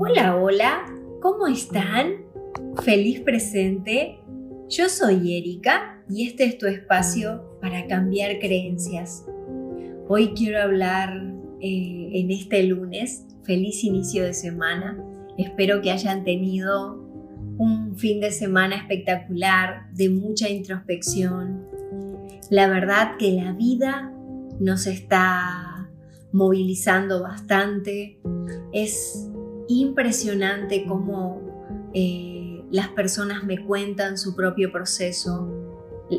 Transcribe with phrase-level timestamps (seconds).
[0.00, 0.86] Hola, hola,
[1.20, 2.18] ¿cómo están?
[2.84, 4.20] Feliz presente.
[4.68, 9.26] Yo soy Erika y este es tu espacio para cambiar creencias.
[10.06, 14.96] Hoy quiero hablar eh, en este lunes, feliz inicio de semana.
[15.36, 17.02] Espero que hayan tenido
[17.58, 21.66] un fin de semana espectacular, de mucha introspección.
[22.50, 24.12] La verdad que la vida
[24.60, 25.90] nos está
[26.30, 28.20] movilizando bastante.
[28.72, 29.28] Es
[29.68, 31.40] impresionante cómo
[31.94, 35.48] eh, las personas me cuentan su propio proceso,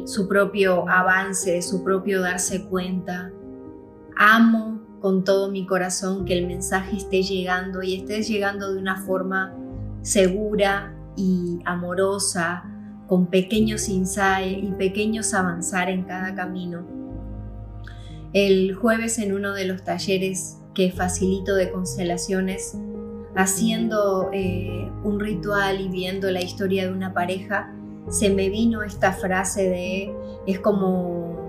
[0.05, 3.31] su propio avance, su propio darse cuenta.
[4.15, 8.97] Amo con todo mi corazón que el mensaje esté llegando y esté llegando de una
[8.97, 9.55] forma
[10.01, 12.63] segura y amorosa,
[13.07, 16.85] con pequeños insights y pequeños avanzar en cada camino.
[18.33, 22.77] El jueves en uno de los talleres que facilito de constelaciones,
[23.35, 27.73] haciendo eh, un ritual y viendo la historia de una pareja,
[28.09, 30.13] se me vino esta frase de,
[30.47, 31.39] es como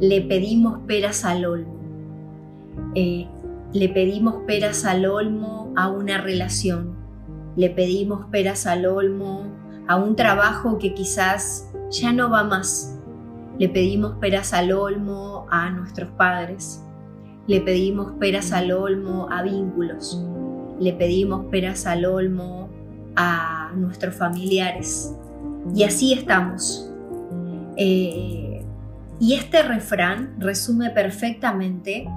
[0.00, 1.74] le pedimos peras al olmo.
[2.94, 3.28] Eh,
[3.72, 6.96] le pedimos peras al olmo a una relación,
[7.56, 9.44] le pedimos peras al olmo
[9.86, 12.98] a un trabajo que quizás ya no va más,
[13.58, 16.84] le pedimos peras al olmo a nuestros padres,
[17.46, 20.24] le pedimos peras al olmo a vínculos,
[20.80, 22.68] le pedimos peras al olmo
[23.14, 25.14] a nuestros familiares.
[25.74, 26.90] Y así estamos.
[27.76, 28.64] Eh,
[29.20, 32.08] y este refrán resume perfectamente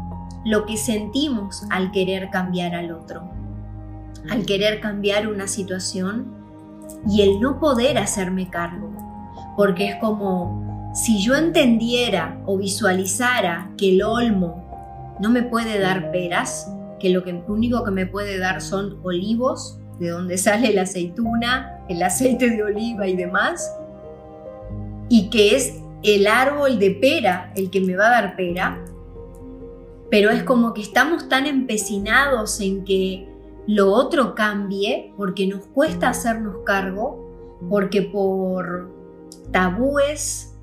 [0.45, 3.30] lo que sentimos al querer cambiar al otro,
[4.30, 6.25] al querer cambiar una situación
[7.08, 8.91] y el no poder hacerme cargo,
[9.56, 14.64] porque es como si yo entendiera o visualizara que el olmo
[15.19, 16.72] no me puede dar peras,
[17.04, 21.84] que lo que, único que me puede dar son olivos, de donde sale la aceituna,
[21.90, 23.70] el aceite de oliva y demás,
[25.09, 28.86] y que es el árbol de pera el que me va a dar pera,
[30.09, 33.28] pero es como que estamos tan empecinados en que
[33.68, 38.90] lo otro cambie porque nos cuesta hacernos cargo, porque por
[39.52, 40.56] tabúes,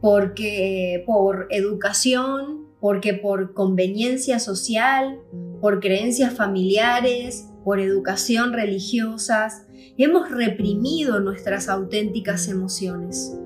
[0.00, 5.18] porque por educación, porque por conveniencia social,
[5.60, 9.66] por creencias familiares, por educación religiosas,
[9.96, 13.36] hemos reprimido nuestras auténticas emociones.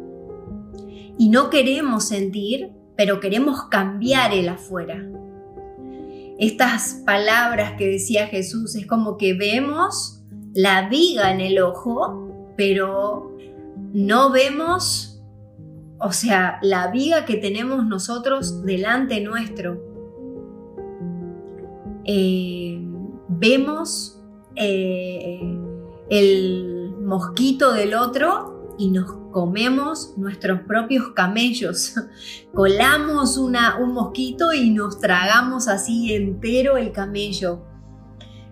[1.18, 5.06] Y no queremos sentir, pero queremos cambiar el afuera.
[6.38, 10.22] Estas palabras que decía Jesús es como que vemos
[10.54, 13.36] la viga en el ojo, pero
[13.92, 15.09] no vemos
[16.00, 19.82] o sea, la viga que tenemos nosotros delante nuestro.
[22.04, 22.82] Eh,
[23.28, 24.18] vemos
[24.56, 25.40] eh,
[26.08, 31.94] el mosquito del otro y nos comemos nuestros propios camellos.
[32.54, 37.62] Colamos un mosquito y nos tragamos así entero el camello.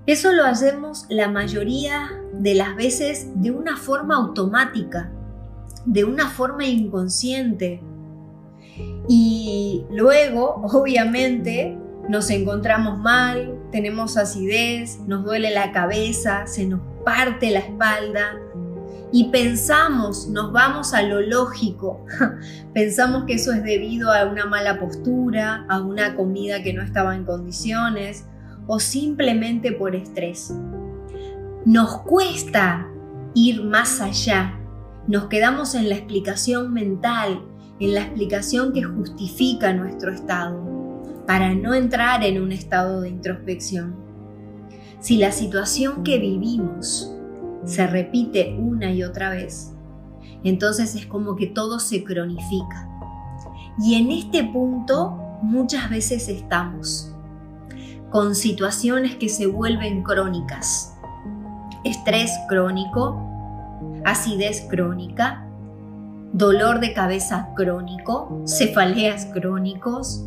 [0.05, 5.13] Eso lo hacemos la mayoría de las veces de una forma automática
[5.89, 7.81] de una forma inconsciente.
[9.09, 11.77] Y luego, obviamente,
[12.09, 18.39] nos encontramos mal, tenemos acidez, nos duele la cabeza, se nos parte la espalda
[19.11, 22.05] y pensamos, nos vamos a lo lógico,
[22.75, 27.17] pensamos que eso es debido a una mala postura, a una comida que no estaba
[27.17, 28.27] en condiciones
[28.67, 30.55] o simplemente por estrés.
[31.65, 32.87] Nos cuesta
[33.35, 34.59] ir más allá
[35.09, 37.43] nos quedamos en la explicación mental,
[37.81, 43.97] en la explicación que justifica nuestro estado, para no entrar en un estado de introspección.
[45.01, 47.11] Si la situación que vivimos
[47.65, 49.73] se repite una y otra vez,
[50.45, 52.87] entonces es como que todo se cronifica.
[53.79, 57.15] Y en este punto muchas veces estamos
[58.11, 60.95] con situaciones que se vuelven crónicas.
[61.85, 63.28] Estrés crónico,
[64.11, 65.47] acidez crónica,
[66.33, 70.25] dolor de cabeza crónico, cefaleas crónicos,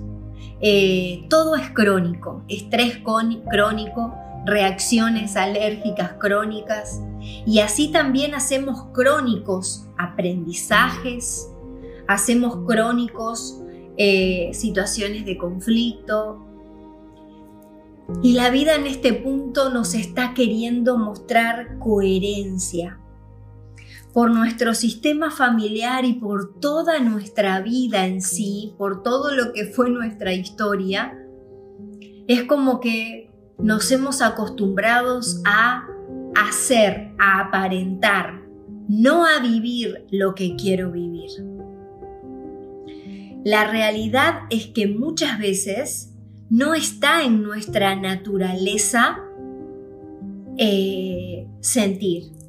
[0.61, 2.99] eh, todo es crónico, estrés
[3.49, 7.01] crónico, reacciones alérgicas crónicas
[7.45, 11.49] y así también hacemos crónicos aprendizajes,
[12.07, 13.61] hacemos crónicos
[13.97, 16.45] eh, situaciones de conflicto.
[18.21, 22.99] Y la vida en este punto nos está queriendo mostrar coherencia,
[24.13, 29.65] por nuestro sistema familiar y por toda nuestra vida en sí, por todo lo que
[29.65, 31.17] fue nuestra historia,
[32.27, 35.87] es como que nos hemos acostumbrados a
[36.35, 38.41] hacer, a aparentar,
[38.87, 41.29] no a vivir lo que quiero vivir.
[43.43, 46.13] La realidad es que muchas veces
[46.49, 49.19] no está en nuestra naturaleza
[50.57, 52.40] eh, sentir.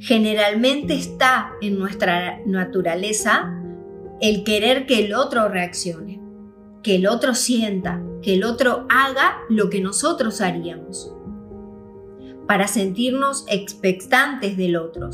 [0.00, 3.54] Generalmente está en nuestra naturaleza
[4.20, 6.20] el querer que el otro reaccione,
[6.82, 11.12] que el otro sienta, que el otro haga lo que nosotros haríamos,
[12.46, 15.10] para sentirnos expectantes del otro,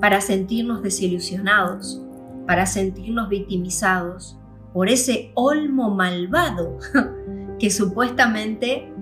[0.00, 2.02] para sentirnos desilusionados,
[2.46, 4.38] para sentirnos victimizados
[4.72, 6.78] por ese olmo malvado
[7.58, 8.92] que supuestamente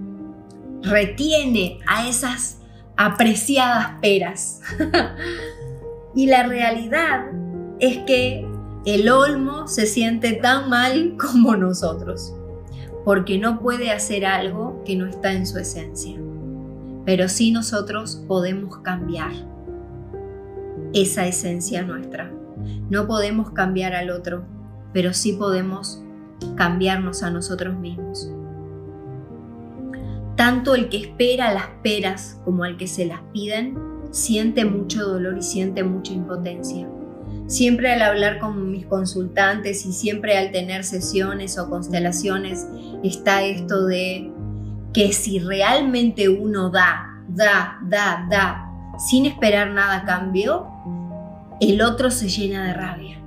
[0.83, 2.61] retiene a esas
[2.97, 4.61] apreciadas peras.
[6.15, 7.27] y la realidad
[7.79, 8.47] es que
[8.87, 12.35] el olmo se siente tan mal como nosotros,
[13.05, 16.17] porque no puede hacer algo que no está en su esencia.
[17.05, 19.33] Pero sí nosotros podemos cambiar
[20.93, 22.33] esa esencia nuestra.
[22.91, 24.45] No podemos cambiar al otro,
[24.93, 26.03] pero sí podemos
[26.57, 28.31] cambiarnos a nosotros mismos.
[30.37, 33.79] Tanto el que espera las peras como el que se las piden
[34.11, 36.87] siente mucho dolor y siente mucha impotencia.
[37.47, 42.67] Siempre al hablar con mis consultantes y siempre al tener sesiones o constelaciones
[43.03, 44.33] está esto de
[44.93, 50.67] que si realmente uno da, da, da, da, sin esperar nada a cambio,
[51.61, 53.26] el otro se llena de rabia.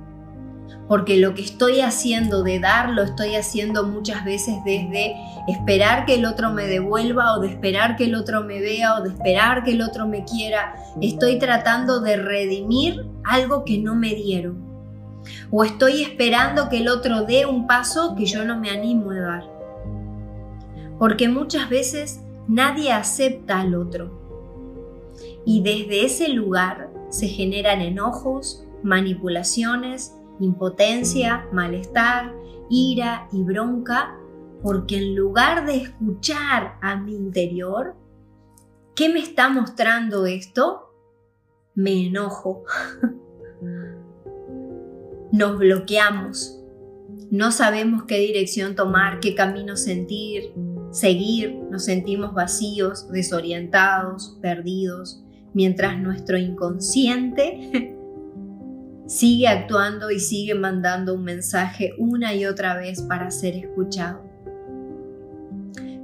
[0.90, 5.14] Porque lo que estoy haciendo de dar lo estoy haciendo muchas veces desde
[5.46, 9.02] esperar que el otro me devuelva o de esperar que el otro me vea o
[9.04, 10.74] de esperar que el otro me quiera.
[11.00, 14.64] Estoy tratando de redimir algo que no me dieron.
[15.52, 19.20] O estoy esperando que el otro dé un paso que yo no me animo a
[19.20, 19.44] dar.
[20.98, 24.18] Porque muchas veces nadie acepta al otro.
[25.46, 32.34] Y desde ese lugar se generan enojos, manipulaciones, impotencia, malestar,
[32.68, 34.20] ira y bronca
[34.62, 37.94] porque en lugar de escuchar a mi interior,
[38.94, 40.92] ¿qué me está mostrando esto?
[41.74, 42.64] Me enojo.
[45.32, 46.56] Nos bloqueamos.
[47.30, 50.52] No sabemos qué dirección tomar, qué camino sentir,
[50.90, 51.54] seguir.
[51.70, 55.22] Nos sentimos vacíos, desorientados, perdidos,
[55.54, 57.96] mientras nuestro inconsciente
[59.10, 64.22] sigue actuando y sigue mandando un mensaje una y otra vez para ser escuchado.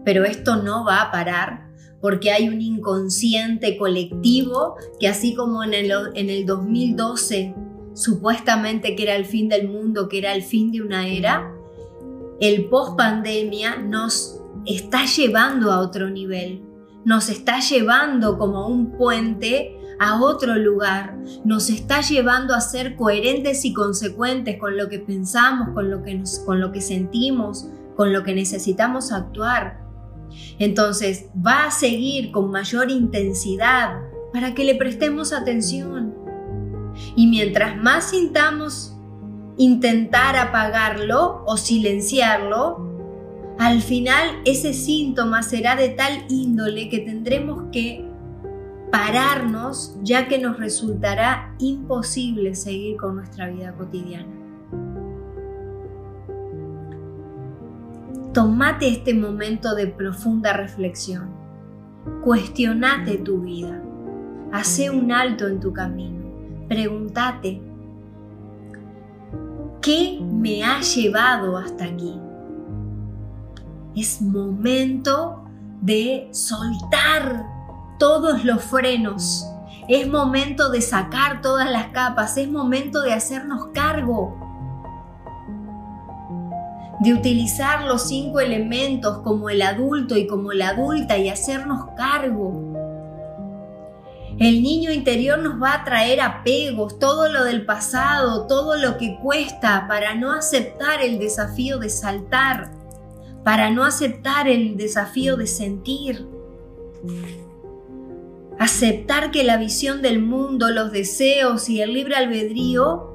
[0.05, 1.69] Pero esto no va a parar
[2.01, 7.55] porque hay un inconsciente colectivo que así como en el, en el 2012
[7.95, 11.55] supuestamente que era el fin del mundo, que era el fin de una era,
[12.41, 16.61] el post pandemia nos está llevando a otro nivel,
[17.05, 23.65] nos está llevando como un puente a otro lugar, nos está llevando a ser coherentes
[23.65, 28.23] y consecuentes con lo que pensamos, con lo que, con lo que sentimos, con lo
[28.23, 29.81] que necesitamos actuar.
[30.59, 34.01] Entonces va a seguir con mayor intensidad
[34.33, 36.15] para que le prestemos atención.
[37.15, 38.97] Y mientras más sintamos
[39.57, 42.87] intentar apagarlo o silenciarlo,
[43.59, 48.06] al final ese síntoma será de tal índole que tendremos que
[48.91, 54.33] pararnos ya que nos resultará imposible seguir con nuestra vida cotidiana.
[58.33, 61.31] Tomate este momento de profunda reflexión.
[62.23, 63.83] Cuestionate tu vida.
[64.53, 66.25] Hace un alto en tu camino.
[66.69, 67.63] Pregúntate,
[69.81, 72.21] ¿qué me ha llevado hasta aquí?
[73.95, 75.45] Es momento
[75.81, 77.56] de soltar
[77.99, 79.47] todos los frenos.
[79.89, 82.37] Es momento de sacar todas las capas.
[82.37, 84.47] Es momento de hacernos cargo
[87.01, 92.63] de utilizar los cinco elementos como el adulto y como la adulta y hacernos cargo.
[94.39, 99.19] El niño interior nos va a traer apegos, todo lo del pasado, todo lo que
[99.23, 102.71] cuesta para no aceptar el desafío de saltar,
[103.45, 106.27] para no aceptar el desafío de sentir.
[108.59, 113.13] Aceptar que la visión del mundo, los deseos y el libre albedrío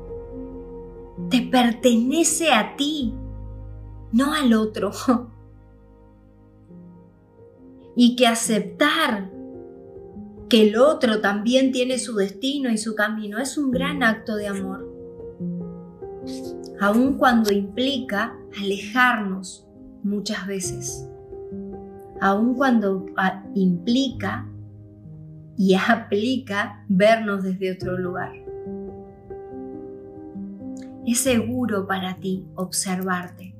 [1.29, 3.13] te pertenece a ti
[4.11, 4.91] no al otro.
[7.95, 9.29] y que aceptar
[10.49, 14.47] que el otro también tiene su destino y su camino es un gran acto de
[14.47, 14.87] amor,
[16.79, 19.65] aun cuando implica alejarnos
[20.03, 21.07] muchas veces,
[22.19, 24.47] aun cuando ah, implica
[25.61, 28.33] y aplica vernos desde otro lugar.
[31.05, 33.53] Es seguro para ti observarte.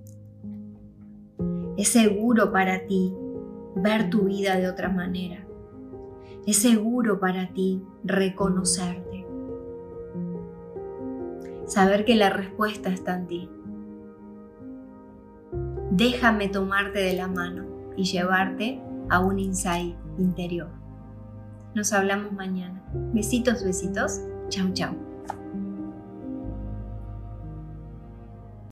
[1.77, 3.13] Es seguro para ti
[3.75, 5.45] ver tu vida de otra manera.
[6.47, 9.27] Es seguro para ti reconocerte.
[11.67, 13.49] Saber que la respuesta está en ti.
[15.91, 17.65] Déjame tomarte de la mano
[17.95, 20.80] y llevarte a un insight interior.
[21.73, 22.81] Nos hablamos mañana.
[23.13, 24.19] Besitos, besitos.
[24.49, 24.93] Chau, chau.